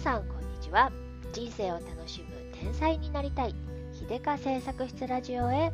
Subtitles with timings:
[0.00, 0.90] さんこんにちは。
[1.34, 2.26] 人生を楽しむ
[2.58, 3.54] 天才になりたい。
[3.92, 5.70] 秀香製作室ラジオへ。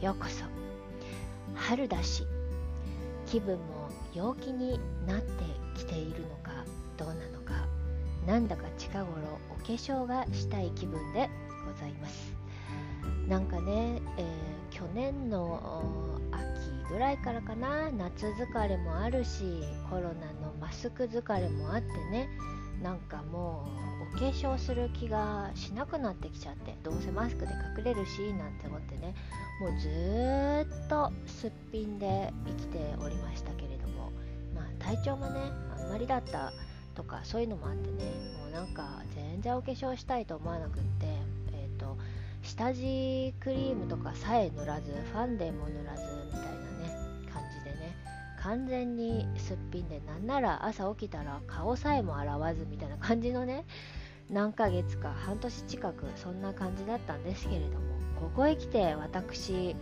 [0.00, 0.44] ようこそ。
[1.54, 2.26] 春だし。
[3.26, 5.44] 気分も陽気になって
[5.74, 6.64] きているのか
[6.96, 7.68] どうなのか。
[8.26, 9.10] なんだか近頃
[9.50, 11.28] お化粧がしたい気分で
[11.66, 12.32] ございます。
[13.28, 17.90] なんかね、えー、去年の秋ぐらいからかな。
[17.90, 22.30] 夏疲れもあるしコロナのマスク疲れもあってね。
[22.82, 23.66] なんかも
[24.12, 29.14] うお化粧する気がしなくなってきちゃってどうせマスクで隠れるしなんて思ってね
[29.60, 34.12] もうずっとすっぴんで生きておりましたけれども
[34.54, 35.40] まあ体調もね
[35.78, 36.52] あんまりだった
[36.94, 38.04] とかそういうのもあってね
[38.40, 41.06] もうなんか全然お化粧したいと思わなくって
[41.52, 41.96] えっ、ー、と
[42.42, 46.65] 下地クリームとかさえ塗らずファンデも塗らずみたいな
[48.46, 53.64] 完全にすっぴんでなんなら朝起きたら顔さえも洗わずみたいな感じのね
[54.30, 57.80] 何ヶ月か半年近くそんな感じだったんですけれども
[58.20, 59.74] ここへ来て私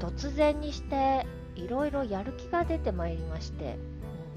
[0.00, 3.76] 突然にしていろいろやる気が出てまいりまして、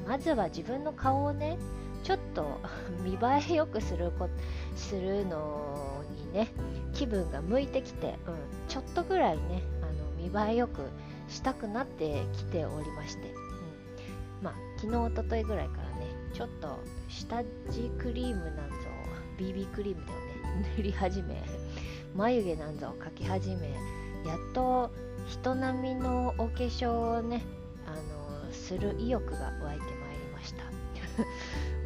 [0.04, 1.58] うん、まずは自分の顔をね
[2.04, 2.46] ちょっと
[3.04, 4.30] 見栄えよくするこ
[4.76, 6.50] するのにね
[6.94, 8.36] 気分が向いてきて、うん、
[8.68, 9.86] ちょっとぐらいねあ
[10.32, 10.82] の見栄えよく
[11.28, 13.34] したくなってきておりまして、
[14.44, 18.76] まあ昨日おとといぐらいからねちょっと下地クリームなんぞ
[19.38, 21.42] BB クリームでをね塗り始め
[22.16, 23.70] 眉毛なんぞを描き始め
[24.26, 24.92] やっと
[25.28, 27.42] 人並みのお化粧をね
[27.88, 30.64] あのする意欲が湧いてまいりました。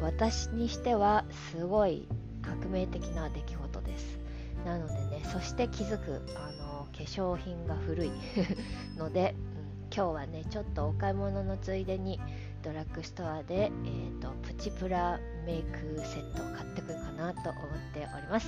[0.00, 2.06] 私にしてはすごい
[2.42, 4.18] 革命的な出来事です。
[4.64, 8.10] なのでねそして気づくあの化粧品が古い
[8.96, 9.34] ので、
[9.90, 12.20] うん、今日はねちょっとお買い物のついでに
[12.68, 17.62] ドラッグストアで、えーと、プチプラメイクセットを買ってくるかなと思っ
[17.94, 18.46] ております。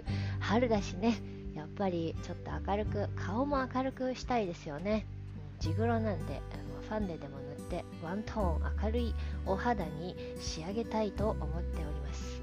[0.38, 1.14] 春だしね。
[1.54, 5.06] やっぱりちょっと明るく顔も明るくしたいですよね、
[5.54, 6.42] うん、地黒なんで
[6.88, 9.14] ファンデでも塗ってワントーン明るい
[9.46, 12.42] お肌に仕上げたいと思っております。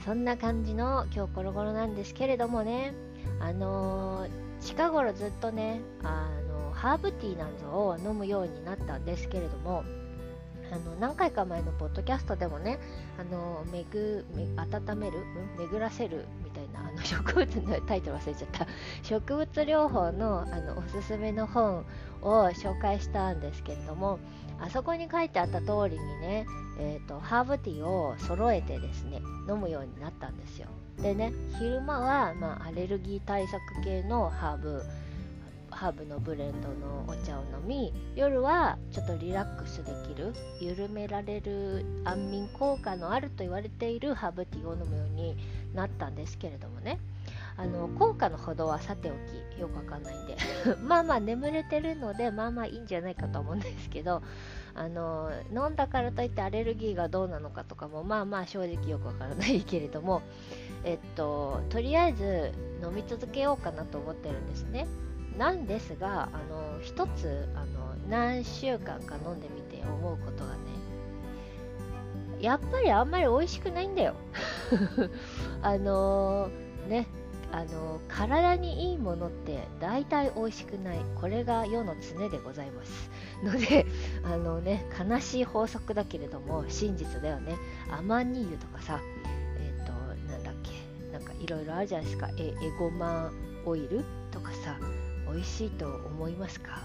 [0.04, 2.94] そんな感じの今日コロコロなんですけれどもね。
[3.40, 4.30] あのー、
[4.60, 9.84] 近頃ずっとねあのハーブティーなんぞを飲むようになったんですけれども
[10.72, 12.78] あの何回か前のポッドキャストでもね
[13.18, 15.18] あのめぐめ温める、
[15.58, 18.66] うん、巡らせるみたいなあの 植物のタイトル忘れちゃった。
[19.02, 21.84] 植物療法のあのおすすめの本
[22.22, 24.18] を紹介したんですけれども
[24.60, 26.46] あそこに書いてあった通りにね、
[26.78, 30.68] えーと、ハーブティーを揃えてですね飲むようになったんですよ。
[31.00, 34.82] でね昼間は、まあ、アレルギー対策系のハーブ
[35.76, 45.36] ハーブのブレンドのお茶を飲み夜はちょっとリラックスできる緩められる安眠効果のあると言われているハーブティーを飲むように
[45.74, 46.98] なったんですけれどもね。
[47.58, 49.12] あの効果のほどはさてお
[49.56, 50.36] きよくわかんないんで。
[50.82, 54.22] まあまあ眠れてるのでまあまあいいんじゃないかと思うんですけど
[54.74, 60.20] あの飲んだからといってアレルギーがどうなのかとかもまあまあ正直よくわからないけれども
[60.84, 64.86] えっととりあえず飲み続けようかなと思ってるんですね。
[65.38, 70.58] なんですがあの一つあの何週間か飲んでみて思うことがね
[72.40, 74.14] やっぱりあんまり美味しくないんだよ。
[75.62, 77.06] あのー、ね
[77.52, 80.98] あの体にいいものって大体美味しくない。
[81.18, 83.10] これが世の常でございます。
[83.42, 83.86] ので
[84.24, 87.56] あのね悲しい法則だけれども真実だよね。
[87.90, 89.00] アマニ油とかさ
[89.58, 89.92] えっ、ー、と
[90.30, 90.72] なんだっけ
[91.12, 92.28] なんかいろいろあるじゃないですか。
[92.36, 93.30] えエゴマ
[93.64, 94.76] オイルとかさ。
[95.32, 96.80] 美味しいと思いますか？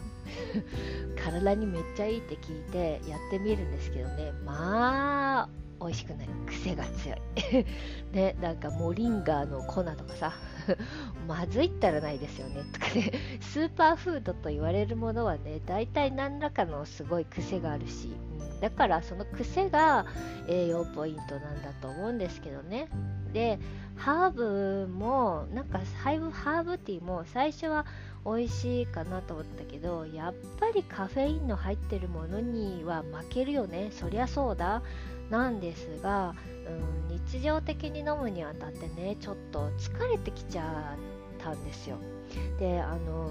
[1.23, 4.31] 体にめっちゃいいって聞いてやってみるんですけどね。
[4.45, 6.27] まあ美味しくない。
[6.45, 7.19] 癖が強い。
[8.13, 10.33] ねなんかモリンガーの粉とかさ
[11.27, 12.63] まずいったらないですよね。
[12.71, 13.11] とかね。
[13.41, 20.05] スーパーフードと言われるものはね大体何らかのすごい癖があるし、うん、だからその癖が
[20.47, 22.87] 栄養ポイントなんだと思うんですけどね。
[23.33, 23.59] で
[23.95, 27.85] ハーブもなんかハーブティーも最初は
[28.25, 33.89] 美味しいかなと思ったけどやっぱりカフェインの入ってるものには負けるよね。
[33.91, 34.83] そりゃそうだ。
[35.29, 36.35] なんですが、
[37.09, 40.95] うん、日常的に飲むにあたってねちょっと疲れてきちゃ
[41.39, 41.97] ったんですよ。
[42.59, 43.29] であの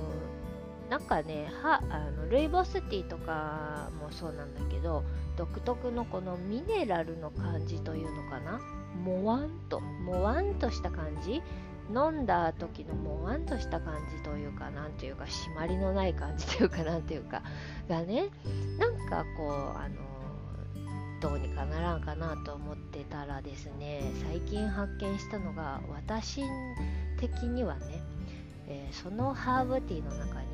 [0.88, 5.04] なんかねはあのルイボスティーとかもそうなんだけど
[5.36, 8.60] 独特のこのミネラルの感じというのかな。
[9.04, 11.42] もわんともわんとした感じ。
[11.94, 17.42] 飲んだ時のもわんとした感じというかなんというか締まりのない感じというかなんというか
[17.88, 18.28] がね
[18.78, 20.10] なんかこうあの
[21.20, 26.42] どうにかならんかなと思ってたらですね最近発見したのが私
[27.18, 28.02] 的にはね、
[28.68, 30.46] えー、そのハーブティーの中に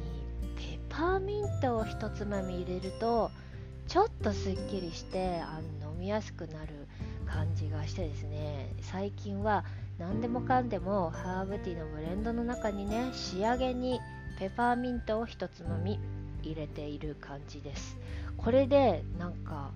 [0.57, 3.31] ペパーミントを一つまみ入れると
[3.87, 6.89] ちょっとすっきりしてあの飲みやすくなる
[7.27, 9.65] 感じがしてですね最近は
[9.99, 14.01] 何でもかんでもハーブティーのブレンドの中にね仕上げに
[14.39, 15.99] ペパーミントを一つまみ
[16.43, 17.97] 入れている感じです。
[18.37, 19.71] これでなんか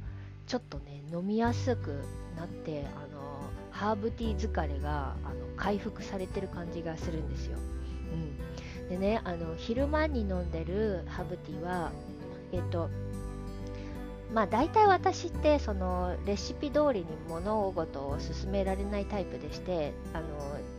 [0.47, 2.03] ちょっとね飲みやすく
[2.37, 3.21] なってあの
[3.71, 7.59] ハーブティー疲れがあの回復されてる感じがするんですよ、
[8.13, 11.91] うん、でねあの昼間に飲んでるハーブティーは
[12.53, 12.91] えっと
[14.33, 20.27] まあ大体私ってそのレシピ通りに物事を進められないタイプでしてあの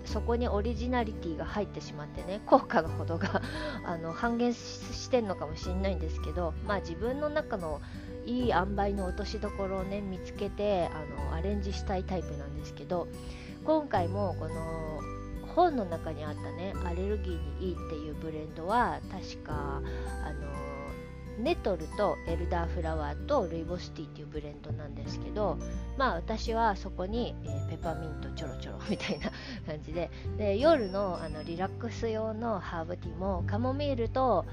[0.06, 3.42] そこにオリジナリティが入ってしまってね 効果のほどが
[3.86, 7.82] あの半減してんのかもしれないんですけどまあ自分の中の
[8.26, 13.08] いい塩梅の落としどころをね見つけてあのアレンジしたいタイプなんですけど
[13.66, 15.02] 今回もこの
[15.56, 19.82] 本の中にあったねアレルギーにいいっていうブレンドは確か
[20.24, 20.52] あの
[21.40, 25.58] ネトルとエルダーフラワーとルイボスティーっていうブレンドなんですけど
[25.98, 29.32] まあ私はそこに、えー、ペパーミントちょろちょろみたいな
[29.66, 30.10] 感じで。
[30.38, 34.46] で夜のあのリラックス用のハーブティーもカモミールと、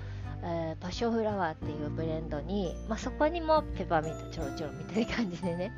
[0.43, 5.73] えー、パッションフラワーっていうブレンドに、まあ、そこにもペパーミントちょろちょろみたいな感じでね。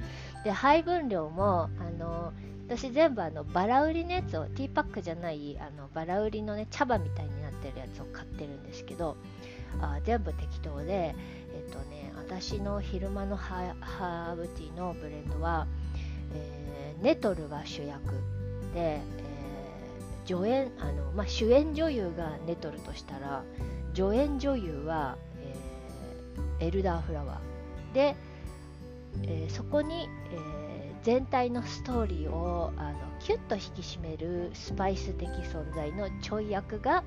[0.45, 2.33] で配分量もあの
[2.71, 9.17] 私全部あのバラ売りのやつをティーパックじゃないあのバラ売りのね茶葉みたいになってるやつを買ってるんですけど
[9.81, 11.15] あ全部適当で、
[11.55, 15.67] えっとね、私の昼間のハーブティーのブレンドは、
[16.35, 18.13] えー、ネトルが主役
[18.75, 23.45] で、えー、助演あの、まあ、主演女優がネトルとしたら
[23.95, 25.17] 助演女優は、
[26.59, 28.17] えー、エルダーフラワーで、
[29.25, 37.03] えー、そこに、えー、全体のストーリーをあのキュッと引き締めるスパイス的存在のちょい役が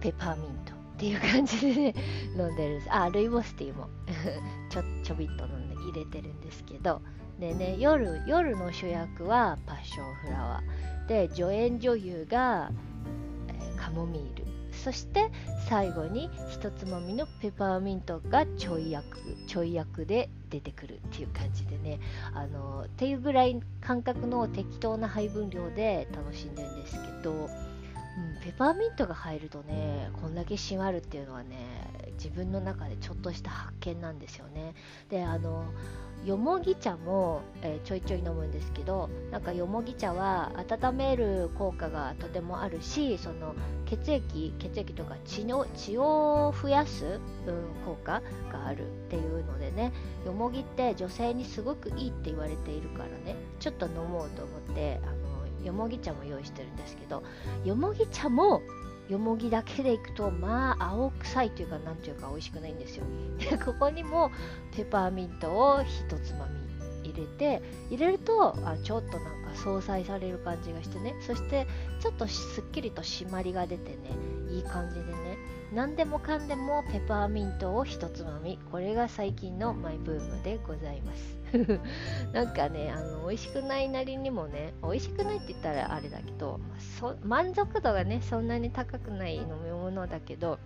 [0.00, 0.81] ペパーミント。
[1.02, 1.94] っていう感じで、ね、
[2.36, 2.90] 飲んでるんです。
[2.92, 3.88] あルイボスティーも。
[4.70, 7.02] ちょちょびっと飲んで入れてるんですけど。
[7.40, 11.06] でね夜夜の主役はパッションフラワー。
[11.08, 12.70] で助演女優が、
[13.48, 14.44] えー、カモミール。
[14.70, 15.30] そして
[15.68, 21.98] 最後に一つまみのペパーミントがちょい役ちょい役で出てくるっていう感じでね。
[22.32, 27.71] あのっていうぐらい感覚の適当な配分量で楽しんでるんですけど。
[28.18, 31.56] うん、ペパーミントが入るとねこんだけ締まるっていうのはね
[32.18, 34.74] 自分の中でちょっとした発見なんですよね。
[35.08, 35.64] であの
[36.24, 43.56] よもぎ茶も、えー、ちょいちょい飲むんですけどなんかよもぎ茶は温める効果がとてもあるしその
[43.86, 48.22] 血液血液とか血の血を増やす、うん、効果
[48.52, 49.92] があるっていうのでね
[50.24, 55.00] よもぎって女性にすごくいいって言われているからねちょっと飲もうと思って
[55.62, 57.22] よもぎ茶も用意してるんですけど
[57.64, 58.62] よもぎ茶も
[59.08, 63.04] よもぎだけでいくとまあ青臭いというかなんというか美味しくないんですよ。
[63.38, 64.30] でここにも
[64.74, 71.14] ペパーミントをひとつまみ入れて入れるとあちょっとなんか相殺される感じがしてね。
[71.20, 71.66] そして
[72.00, 73.96] ちょっとすっきりと締まりが出てね
[74.50, 75.12] いい感じでね
[75.74, 78.58] 何でもかんでもペパーミントをひとつまみ。
[78.70, 81.42] これが最近のマイブームでございます。
[82.32, 86.60] なんかねあの美味しくないなりにもね美味しくないって言ったらあれだけど、
[87.00, 90.58] ま、満足度がねそんなに高くない飲み物だけど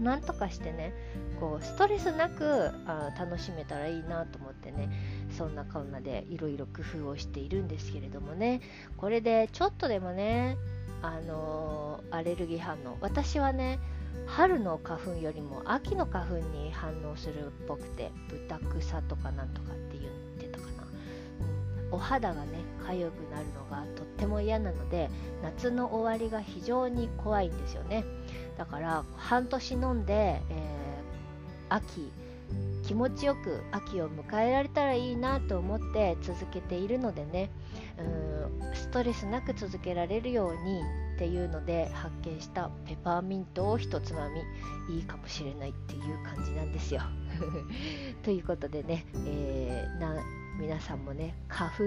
[0.00, 0.92] なんとかしてね
[1.40, 4.88] こうストレスなくあ楽しめたらいいなと思ってね
[5.30, 8.60] そんなこんなでいろいろ工夫をしているんですけれどもね。
[8.96, 10.56] これでちょっとでもね
[11.02, 12.98] あのー、アレルギー反応。
[13.00, 13.78] 私はね
[14.26, 20.84] 春の花粉よりも秋の花粉に反応するっぽくて豚草とかなんとかって言ってたかな、
[21.88, 22.48] うん、お肌がね
[22.86, 25.10] 痒くなるのがとっても嫌なので
[25.42, 28.04] 夏の終わりが非常に怖いんですよね。
[28.56, 32.10] だから半年飲んで、えー、秋
[32.82, 37.50] 気持ちよく秋を迎えられたらいいなと思って続けているのでね
[37.98, 40.82] うんストレスなく続けられるように
[41.18, 44.28] っていうので発見したペパーミントを一つま
[44.88, 47.00] みいいかもしれないっていう感じなんですよ。
[48.22, 50.14] ということでね、えー、な
[50.60, 51.84] 皆さんもね花粉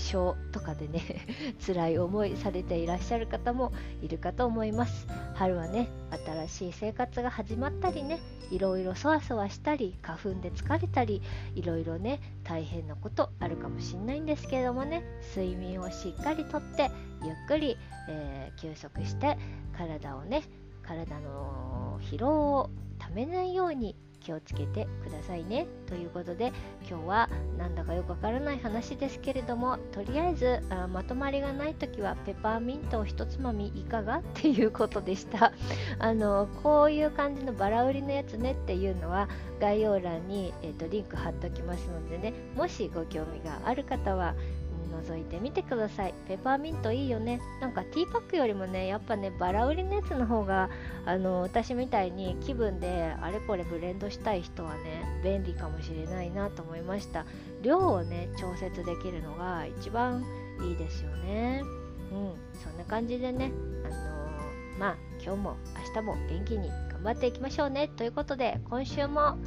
[0.00, 1.00] 症とかでね
[1.64, 5.06] 辛い思いされていらっしゃる方もいるかと思います。
[5.34, 5.88] 春はね
[6.24, 8.18] 新しい生活が始まったりね
[8.50, 11.22] いろいろそわそわしたり花粉で疲れたり
[11.54, 15.02] いろいろね大変なことあるかもしれないんですけれどもね
[15.36, 16.90] 睡眠をしっかりとって
[17.22, 17.78] ゆっくり、
[18.08, 19.38] えー、休息して
[19.76, 20.42] 体をね
[20.82, 25.66] 体の疲労をためないように気をつけてくださいね。
[25.86, 26.52] ということで
[26.88, 34.18] 今日はなんだかよくわからない話ですけれどもとりあえずあまとまりがない時はペパーミントをひとつまみいかが？
[34.18, 35.52] っていうことでした。
[35.98, 39.28] あのこういう感じのバラ売りのやつねっていうのは
[39.60, 44.34] 概要欄に、えーと、リンク貼っておきますのでねもしご興味がある方は
[44.90, 46.14] 覗いてみてください。
[46.26, 47.40] ペパーミントいいよね。
[47.60, 50.68] なんかティーパックよりもねやっぱねバラ売りのやつの方が
[51.06, 57.24] あの私みたいに気分であれこれブレンドしたい人はね便利かもしれないなと思いました。
[57.62, 60.24] 量をね調節できるのが一番
[60.62, 61.62] いいですよね。
[62.12, 62.34] うん。
[62.60, 63.52] そんな感じでね
[63.84, 65.56] あのー、まあ今日も
[65.86, 67.88] 明日も元気に頑張っていきましょうね。
[67.88, 69.38] ということで今週も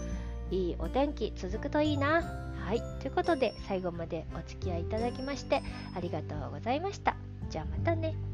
[0.52, 2.53] いいお天気続くといいな。
[2.64, 5.62] はい、ということで最後までお付き合いいただきまして
[5.96, 7.16] ありがとうございました。
[7.50, 8.33] じゃあまたね。